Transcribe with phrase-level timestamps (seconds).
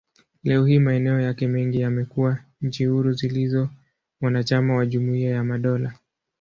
[0.43, 3.69] Leo hii, maeneo yake mengi yamekuwa nchi huru zilizo
[4.21, 5.93] wanachama wa Jumuiya ya Madola.